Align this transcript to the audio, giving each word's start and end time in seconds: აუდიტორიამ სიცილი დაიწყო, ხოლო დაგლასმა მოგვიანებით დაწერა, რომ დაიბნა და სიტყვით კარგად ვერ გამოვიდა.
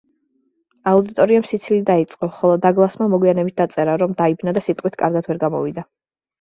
აუდიტორიამ 0.91 1.45
სიცილი 1.49 1.83
დაიწყო, 1.91 2.31
ხოლო 2.39 2.57
დაგლასმა 2.65 3.11
მოგვიანებით 3.13 3.59
დაწერა, 3.63 4.01
რომ 4.07 4.19
დაიბნა 4.25 4.59
და 4.59 4.67
სიტყვით 4.71 5.01
კარგად 5.07 5.33
ვერ 5.33 5.45
გამოვიდა. 5.49 5.89